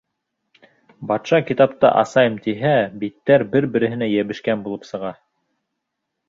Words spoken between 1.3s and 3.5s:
китапты асайым тиһә, биттәр